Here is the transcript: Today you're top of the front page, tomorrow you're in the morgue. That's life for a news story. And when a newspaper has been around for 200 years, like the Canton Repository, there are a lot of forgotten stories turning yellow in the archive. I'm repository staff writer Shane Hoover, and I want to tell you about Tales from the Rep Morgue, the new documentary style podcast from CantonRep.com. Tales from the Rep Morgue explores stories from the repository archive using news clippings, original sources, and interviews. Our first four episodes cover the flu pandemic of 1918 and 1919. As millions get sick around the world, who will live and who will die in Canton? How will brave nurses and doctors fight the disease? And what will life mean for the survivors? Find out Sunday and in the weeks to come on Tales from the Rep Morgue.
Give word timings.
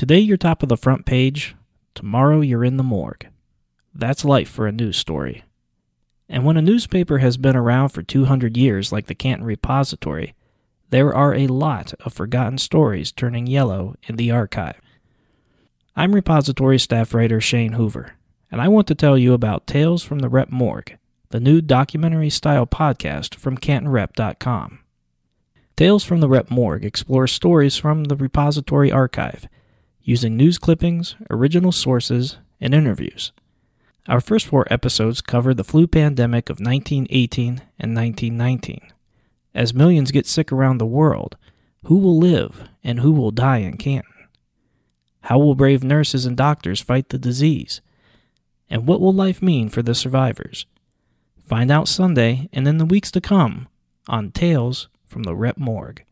Today 0.00 0.20
you're 0.20 0.38
top 0.38 0.62
of 0.62 0.70
the 0.70 0.78
front 0.78 1.04
page, 1.04 1.54
tomorrow 1.94 2.40
you're 2.40 2.64
in 2.64 2.78
the 2.78 2.82
morgue. 2.82 3.26
That's 3.94 4.24
life 4.24 4.48
for 4.48 4.66
a 4.66 4.72
news 4.72 4.96
story. 4.96 5.44
And 6.26 6.42
when 6.42 6.56
a 6.56 6.62
newspaper 6.62 7.18
has 7.18 7.36
been 7.36 7.54
around 7.54 7.90
for 7.90 8.02
200 8.02 8.56
years, 8.56 8.92
like 8.92 9.08
the 9.08 9.14
Canton 9.14 9.46
Repository, 9.46 10.34
there 10.88 11.14
are 11.14 11.34
a 11.34 11.48
lot 11.48 11.92
of 12.00 12.14
forgotten 12.14 12.56
stories 12.56 13.12
turning 13.12 13.46
yellow 13.46 13.94
in 14.04 14.16
the 14.16 14.30
archive. 14.30 14.80
I'm 15.94 16.14
repository 16.14 16.78
staff 16.78 17.12
writer 17.12 17.38
Shane 17.38 17.72
Hoover, 17.72 18.14
and 18.50 18.62
I 18.62 18.68
want 18.68 18.86
to 18.86 18.94
tell 18.94 19.18
you 19.18 19.34
about 19.34 19.66
Tales 19.66 20.02
from 20.02 20.20
the 20.20 20.30
Rep 20.30 20.48
Morgue, 20.48 20.96
the 21.28 21.40
new 21.40 21.60
documentary 21.60 22.30
style 22.30 22.66
podcast 22.66 23.34
from 23.34 23.58
CantonRep.com. 23.58 24.78
Tales 25.76 26.04
from 26.04 26.20
the 26.20 26.28
Rep 26.30 26.50
Morgue 26.50 26.86
explores 26.86 27.32
stories 27.32 27.76
from 27.76 28.04
the 28.04 28.16
repository 28.16 28.90
archive 28.90 29.46
using 30.10 30.36
news 30.36 30.58
clippings, 30.58 31.14
original 31.30 31.70
sources, 31.70 32.38
and 32.60 32.74
interviews. 32.74 33.30
Our 34.08 34.20
first 34.20 34.48
four 34.48 34.66
episodes 34.68 35.20
cover 35.20 35.54
the 35.54 35.62
flu 35.62 35.86
pandemic 35.86 36.50
of 36.50 36.58
1918 36.58 37.62
and 37.78 37.94
1919. 37.94 38.80
As 39.54 39.72
millions 39.72 40.10
get 40.10 40.26
sick 40.26 40.50
around 40.50 40.78
the 40.78 40.84
world, 40.84 41.36
who 41.84 41.96
will 41.96 42.18
live 42.18 42.68
and 42.82 42.98
who 42.98 43.12
will 43.12 43.30
die 43.30 43.58
in 43.58 43.76
Canton? 43.76 44.10
How 45.20 45.38
will 45.38 45.54
brave 45.54 45.84
nurses 45.84 46.26
and 46.26 46.36
doctors 46.36 46.80
fight 46.80 47.10
the 47.10 47.16
disease? 47.16 47.80
And 48.68 48.88
what 48.88 49.00
will 49.00 49.14
life 49.14 49.40
mean 49.40 49.68
for 49.68 49.80
the 49.80 49.94
survivors? 49.94 50.66
Find 51.46 51.70
out 51.70 51.86
Sunday 51.86 52.48
and 52.52 52.66
in 52.66 52.78
the 52.78 52.84
weeks 52.84 53.12
to 53.12 53.20
come 53.20 53.68
on 54.08 54.32
Tales 54.32 54.88
from 55.06 55.22
the 55.22 55.36
Rep 55.36 55.56
Morgue. 55.56 56.02